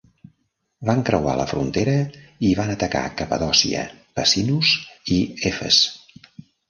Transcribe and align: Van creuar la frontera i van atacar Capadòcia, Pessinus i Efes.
Van 0.89 1.03
creuar 1.09 1.35
la 1.41 1.45
frontera 1.51 1.93
i 2.49 2.53
van 2.61 2.73
atacar 2.75 3.03
Capadòcia, 3.21 3.87
Pessinus 4.21 4.73
i 5.17 5.19
Efes. 5.51 5.83